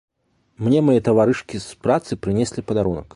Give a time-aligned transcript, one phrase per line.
[0.67, 3.07] Мне мае таварышкі з працы прынеслі падарунак.